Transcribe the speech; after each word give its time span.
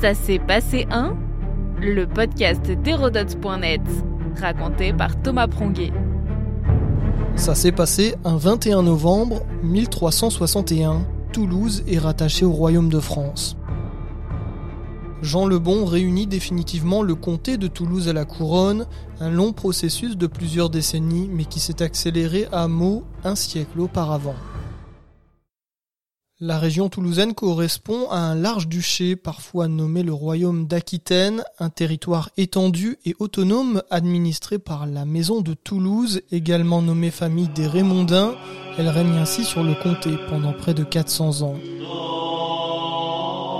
Ça 0.00 0.14
s'est 0.14 0.38
passé 0.38 0.86
un 0.92 1.16
Le 1.80 2.06
podcast 2.06 2.70
d'Hérodote.net, 2.70 3.80
raconté 4.40 4.92
par 4.92 5.20
Thomas 5.20 5.48
Pronguet. 5.48 5.92
Ça 7.34 7.56
s'est 7.56 7.72
passé 7.72 8.14
un 8.24 8.36
21 8.36 8.84
novembre 8.84 9.42
1361. 9.64 11.04
Toulouse 11.32 11.82
est 11.88 11.98
rattachée 11.98 12.44
au 12.44 12.52
royaume 12.52 12.90
de 12.90 13.00
France. 13.00 13.56
Jean 15.20 15.46
le 15.46 15.58
Bon 15.58 15.84
réunit 15.84 16.28
définitivement 16.28 17.02
le 17.02 17.16
comté 17.16 17.56
de 17.56 17.66
Toulouse 17.66 18.08
à 18.08 18.12
la 18.12 18.24
couronne, 18.24 18.86
un 19.18 19.30
long 19.30 19.52
processus 19.52 20.16
de 20.16 20.28
plusieurs 20.28 20.70
décennies 20.70 21.28
mais 21.32 21.44
qui 21.44 21.58
s'est 21.58 21.82
accéléré 21.82 22.46
à 22.52 22.68
mot 22.68 23.02
un 23.24 23.34
siècle 23.34 23.80
auparavant. 23.80 24.36
La 26.40 26.60
région 26.60 26.88
toulousaine 26.88 27.34
correspond 27.34 28.08
à 28.10 28.18
un 28.18 28.36
large 28.36 28.68
duché, 28.68 29.16
parfois 29.16 29.66
nommé 29.66 30.04
le 30.04 30.12
royaume 30.12 30.68
d'Aquitaine, 30.68 31.42
un 31.58 31.68
territoire 31.68 32.30
étendu 32.36 32.96
et 33.04 33.16
autonome 33.18 33.82
administré 33.90 34.60
par 34.60 34.86
la 34.86 35.04
maison 35.04 35.40
de 35.40 35.54
Toulouse, 35.54 36.20
également 36.30 36.80
nommée 36.80 37.10
famille 37.10 37.48
des 37.48 37.66
Raymondins. 37.66 38.36
Elle 38.78 38.88
règne 38.88 39.16
ainsi 39.16 39.42
sur 39.44 39.64
le 39.64 39.74
comté 39.74 40.10
pendant 40.28 40.52
près 40.52 40.74
de 40.74 40.84
400 40.84 41.42
ans. 41.42 41.56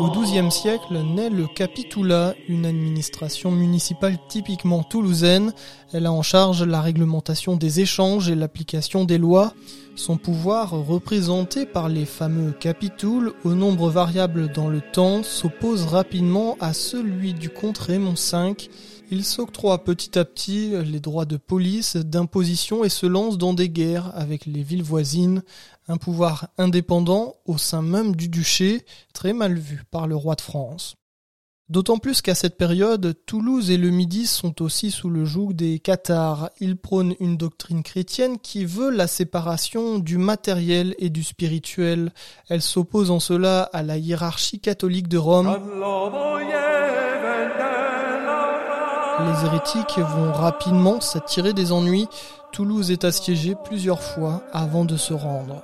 Au 0.00 0.10
XIIe 0.10 0.50
siècle 0.50 1.00
naît 1.02 1.30
le 1.30 1.46
Capitula, 1.46 2.34
une 2.48 2.66
administration 2.66 3.52
municipale 3.52 4.18
typiquement 4.28 4.82
toulousaine. 4.82 5.52
Elle 5.92 6.06
a 6.06 6.12
en 6.12 6.22
charge 6.22 6.64
la 6.64 6.80
réglementation 6.80 7.56
des 7.56 7.80
échanges 7.80 8.28
et 8.28 8.34
l'application 8.34 9.04
des 9.04 9.18
lois. 9.18 9.54
Son 9.94 10.16
pouvoir, 10.16 10.70
représenté 10.70 11.64
par 11.64 11.88
les 11.88 12.06
fameux 12.06 12.50
capitouls, 12.50 13.34
au 13.44 13.54
nombre 13.54 13.88
variable 13.88 14.50
dans 14.50 14.68
le 14.68 14.80
temps, 14.80 15.22
s'oppose 15.22 15.84
rapidement 15.84 16.56
à 16.58 16.72
celui 16.72 17.32
du 17.32 17.48
comte 17.48 17.78
Raymond 17.78 18.14
V. 18.14 18.54
Il 19.10 19.24
s'octroie 19.24 19.84
petit 19.84 20.18
à 20.18 20.24
petit 20.24 20.70
les 20.82 20.98
droits 20.98 21.26
de 21.26 21.36
police, 21.36 21.96
d'imposition 21.96 22.84
et 22.84 22.88
se 22.88 23.06
lance 23.06 23.36
dans 23.36 23.52
des 23.52 23.68
guerres 23.68 24.10
avec 24.14 24.46
les 24.46 24.62
villes 24.62 24.82
voisines, 24.82 25.42
un 25.88 25.98
pouvoir 25.98 26.48
indépendant 26.56 27.34
au 27.44 27.58
sein 27.58 27.82
même 27.82 28.16
du 28.16 28.28
duché, 28.28 28.84
très 29.12 29.32
mal 29.32 29.58
vu 29.58 29.82
par 29.90 30.06
le 30.06 30.16
roi 30.16 30.34
de 30.34 30.40
France. 30.40 30.96
D'autant 31.70 31.96
plus 31.96 32.20
qu'à 32.20 32.34
cette 32.34 32.58
période, 32.58 33.16
Toulouse 33.24 33.70
et 33.70 33.78
le 33.78 33.88
Midi 33.88 34.26
sont 34.26 34.60
aussi 34.60 34.90
sous 34.90 35.08
le 35.08 35.24
joug 35.24 35.54
des 35.54 35.78
Cathares. 35.78 36.50
Ils 36.60 36.76
prônent 36.76 37.14
une 37.20 37.38
doctrine 37.38 37.82
chrétienne 37.82 38.38
qui 38.38 38.66
veut 38.66 38.90
la 38.90 39.06
séparation 39.06 39.98
du 39.98 40.18
matériel 40.18 40.94
et 40.98 41.08
du 41.08 41.24
spirituel. 41.24 42.12
Elle 42.50 42.60
s'oppose 42.60 43.10
en 43.10 43.18
cela 43.18 43.62
à 43.72 43.82
la 43.82 43.96
hiérarchie 43.96 44.60
catholique 44.60 45.08
de 45.08 45.16
Rome. 45.16 45.56
Les 49.20 49.46
hérétiques 49.46 49.98
vont 49.98 50.32
rapidement 50.32 51.00
s'attirer 51.00 51.52
des 51.52 51.70
ennuis. 51.70 52.08
Toulouse 52.52 52.90
est 52.90 53.04
assiégée 53.04 53.54
plusieurs 53.64 54.02
fois 54.02 54.42
avant 54.52 54.84
de 54.84 54.96
se 54.96 55.14
rendre. 55.14 55.62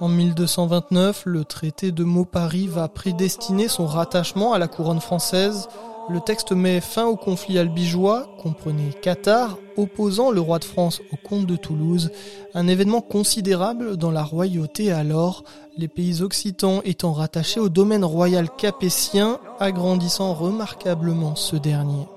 En 0.00 0.08
1229, 0.08 1.22
le 1.26 1.44
traité 1.44 1.92
de 1.92 2.02
Mauparis 2.02 2.66
va 2.66 2.88
prédestiner 2.88 3.68
son 3.68 3.86
rattachement 3.86 4.52
à 4.52 4.58
la 4.58 4.66
couronne 4.66 5.00
française. 5.00 5.68
Le 6.10 6.18
texte 6.18 6.50
met 6.50 6.80
fin 6.80 7.06
au 7.06 7.14
conflit 7.14 7.60
albigeois, 7.60 8.26
comprenez 8.42 8.90
Qatar, 9.00 9.56
opposant 9.76 10.32
le 10.32 10.40
roi 10.40 10.58
de 10.58 10.64
France 10.64 11.00
au 11.12 11.16
comte 11.16 11.46
de 11.46 11.54
Toulouse, 11.54 12.10
un 12.54 12.66
événement 12.66 13.00
considérable 13.00 13.96
dans 13.96 14.10
la 14.10 14.24
royauté 14.24 14.90
alors, 14.90 15.44
les 15.78 15.86
pays 15.86 16.22
occitans 16.22 16.80
étant 16.84 17.12
rattachés 17.12 17.60
au 17.60 17.68
domaine 17.68 18.04
royal 18.04 18.50
capétien, 18.50 19.38
agrandissant 19.60 20.34
remarquablement 20.34 21.36
ce 21.36 21.54
dernier. 21.54 22.08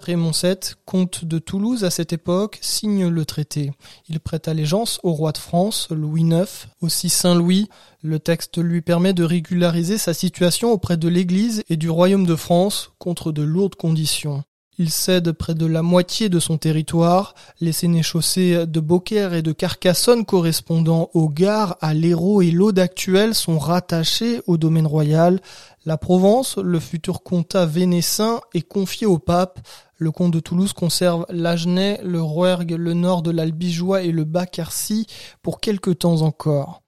Raymond 0.00 0.32
VII, 0.32 0.56
comte 0.84 1.24
de 1.24 1.38
Toulouse 1.38 1.84
à 1.84 1.90
cette 1.90 2.12
époque, 2.12 2.58
signe 2.60 3.08
le 3.08 3.24
traité. 3.24 3.72
Il 4.08 4.20
prête 4.20 4.48
allégeance 4.48 5.00
au 5.02 5.12
roi 5.12 5.32
de 5.32 5.38
France, 5.38 5.88
Louis 5.90 6.22
IX, 6.22 6.68
aussi 6.80 7.08
Saint 7.08 7.34
Louis. 7.34 7.68
Le 8.02 8.18
texte 8.18 8.58
lui 8.58 8.80
permet 8.80 9.12
de 9.12 9.24
régulariser 9.24 9.98
sa 9.98 10.14
situation 10.14 10.72
auprès 10.72 10.96
de 10.96 11.08
l'Église 11.08 11.62
et 11.68 11.76
du 11.76 11.90
royaume 11.90 12.26
de 12.26 12.36
France 12.36 12.92
contre 12.98 13.32
de 13.32 13.42
lourdes 13.42 13.74
conditions. 13.74 14.42
Il 14.80 14.88
cède 14.88 15.32
près 15.32 15.54
de 15.54 15.66
la 15.66 15.82
moitié 15.82 16.30
de 16.30 16.40
son 16.40 16.56
territoire. 16.56 17.34
Les 17.60 17.72
sénéchaussées 17.72 18.66
de 18.66 18.80
Beaucaire 18.80 19.34
et 19.34 19.42
de 19.42 19.52
Carcassonne 19.52 20.24
correspondant 20.24 21.10
au 21.12 21.28
Gard, 21.28 21.76
à 21.82 21.92
l'Hérault 21.92 22.40
et 22.40 22.50
l'Aude 22.50 22.78
actuelle 22.78 23.34
sont 23.34 23.58
rattachés 23.58 24.40
au 24.46 24.56
domaine 24.56 24.86
royal. 24.86 25.42
La 25.84 25.98
Provence, 25.98 26.56
le 26.56 26.80
futur 26.80 27.22
comtat 27.22 27.66
vénécin, 27.66 28.40
est 28.54 28.66
confié 28.66 29.06
au 29.06 29.18
pape. 29.18 29.60
Le 30.00 30.10
comte 30.10 30.32
de 30.32 30.40
Toulouse 30.40 30.72
conserve 30.72 31.26
l'Agenais, 31.28 32.00
le 32.02 32.22
Rouergue, 32.22 32.70
le 32.70 32.94
nord 32.94 33.20
de 33.20 33.30
l'Albigeois 33.30 34.00
et 34.00 34.12
le 34.12 34.24
Bas-Quercy 34.24 35.06
pour 35.42 35.60
quelque 35.60 35.90
temps 35.90 36.22
encore. 36.22 36.80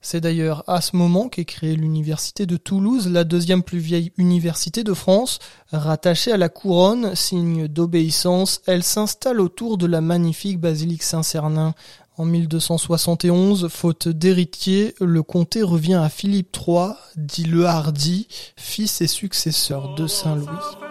C'est 0.00 0.20
d'ailleurs 0.20 0.64
à 0.66 0.80
ce 0.80 0.96
moment 0.96 1.28
qu'est 1.28 1.44
créée 1.44 1.76
l'université 1.76 2.44
de 2.44 2.56
Toulouse, 2.56 3.08
la 3.08 3.22
deuxième 3.22 3.62
plus 3.62 3.78
vieille 3.78 4.10
université 4.18 4.82
de 4.82 4.92
France. 4.92 5.38
Rattachée 5.70 6.32
à 6.32 6.36
la 6.36 6.48
couronne, 6.48 7.14
signe 7.14 7.68
d'obéissance, 7.68 8.60
elle 8.66 8.82
s'installe 8.82 9.40
autour 9.40 9.78
de 9.78 9.86
la 9.86 10.00
magnifique 10.00 10.58
basilique 10.58 11.04
Saint-Cernin. 11.04 11.74
En 12.16 12.24
1271, 12.24 13.68
faute 13.68 14.08
d'héritier, 14.08 14.96
le 15.00 15.22
comté 15.22 15.62
revient 15.62 15.94
à 15.94 16.08
Philippe 16.08 16.56
III, 16.56 16.88
dit 17.16 17.44
le 17.44 17.66
Hardy, 17.66 18.26
fils 18.56 19.00
et 19.00 19.06
successeur 19.06 19.94
de 19.94 20.08
Saint-Louis. 20.08 20.85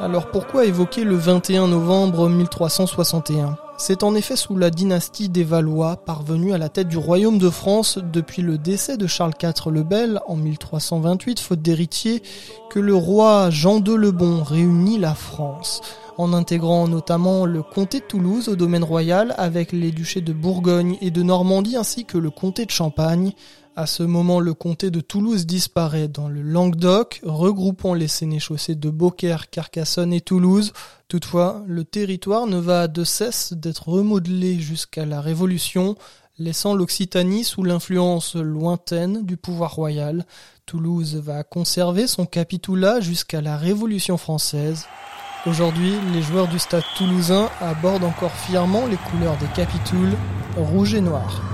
Alors 0.00 0.30
pourquoi 0.30 0.64
évoquer 0.64 1.04
le 1.04 1.16
21 1.16 1.68
novembre 1.68 2.28
1361 2.28 3.56
c'est 3.76 4.04
en 4.04 4.14
effet 4.14 4.36
sous 4.36 4.56
la 4.56 4.70
dynastie 4.70 5.28
des 5.28 5.42
Valois, 5.42 5.96
parvenue 5.96 6.52
à 6.52 6.58
la 6.58 6.68
tête 6.68 6.86
du 6.86 6.96
royaume 6.96 7.38
de 7.38 7.50
France 7.50 7.98
depuis 7.98 8.40
le 8.40 8.56
décès 8.56 8.96
de 8.96 9.08
Charles 9.08 9.34
IV 9.42 9.72
le 9.72 9.82
Bel 9.82 10.20
en 10.28 10.36
1328, 10.36 11.40
faute 11.40 11.60
d'héritier, 11.60 12.22
que 12.70 12.78
le 12.78 12.94
roi 12.94 13.50
Jean 13.50 13.82
II 13.82 13.96
le 13.96 14.12
Bon 14.12 14.44
réunit 14.44 14.98
la 14.98 15.14
France, 15.14 15.80
en 16.18 16.32
intégrant 16.32 16.86
notamment 16.86 17.46
le 17.46 17.64
comté 17.64 17.98
de 17.98 18.04
Toulouse 18.04 18.48
au 18.48 18.54
domaine 18.54 18.84
royal 18.84 19.34
avec 19.38 19.72
les 19.72 19.90
duchés 19.90 20.20
de 20.20 20.32
Bourgogne 20.32 20.96
et 21.00 21.10
de 21.10 21.24
Normandie 21.24 21.76
ainsi 21.76 22.04
que 22.04 22.16
le 22.16 22.30
comté 22.30 22.66
de 22.66 22.70
Champagne, 22.70 23.32
à 23.76 23.86
ce 23.86 24.04
moment, 24.04 24.38
le 24.38 24.54
comté 24.54 24.92
de 24.92 25.00
Toulouse 25.00 25.46
disparaît 25.46 26.06
dans 26.06 26.28
le 26.28 26.42
Languedoc, 26.42 27.20
regroupant 27.24 27.94
les 27.94 28.06
sénéchaussées 28.06 28.76
de 28.76 28.88
Beaucaire, 28.88 29.50
Carcassonne 29.50 30.12
et 30.12 30.20
Toulouse. 30.20 30.72
Toutefois, 31.08 31.64
le 31.66 31.84
territoire 31.84 32.46
ne 32.46 32.58
va 32.58 32.86
de 32.86 33.02
cesse 33.02 33.52
d'être 33.52 33.88
remodelé 33.88 34.60
jusqu'à 34.60 35.04
la 35.06 35.20
Révolution, 35.20 35.96
laissant 36.38 36.74
l'Occitanie 36.74 37.42
sous 37.42 37.64
l'influence 37.64 38.36
lointaine 38.36 39.26
du 39.26 39.36
pouvoir 39.36 39.74
royal. 39.74 40.24
Toulouse 40.66 41.16
va 41.16 41.42
conserver 41.42 42.06
son 42.06 42.26
capitoulat 42.26 43.00
jusqu'à 43.00 43.40
la 43.40 43.56
Révolution 43.56 44.18
française. 44.18 44.86
Aujourd'hui, 45.46 45.94
les 46.12 46.22
joueurs 46.22 46.48
du 46.48 46.60
stade 46.60 46.84
toulousain 46.96 47.50
abordent 47.60 48.04
encore 48.04 48.32
fièrement 48.32 48.86
les 48.86 48.96
couleurs 48.96 49.36
des 49.38 49.48
capitouls, 49.48 50.16
rouge 50.56 50.94
et 50.94 51.00
noir. 51.00 51.53